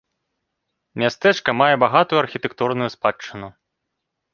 [1.03, 3.57] Мястэчка мае багатую архітэктурную спадчыну.